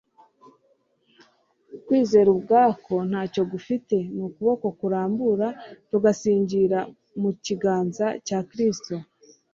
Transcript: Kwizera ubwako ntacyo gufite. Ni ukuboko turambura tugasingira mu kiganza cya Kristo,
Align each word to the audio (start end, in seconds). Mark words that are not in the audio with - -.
Kwizera 1.85 2.27
ubwako 2.35 2.93
ntacyo 3.09 3.43
gufite. 3.51 3.95
Ni 4.15 4.21
ukuboko 4.27 4.65
turambura 4.79 5.47
tugasingira 5.89 6.79
mu 7.21 7.29
kiganza 7.45 8.05
cya 8.27 8.39
Kristo, 8.49 8.93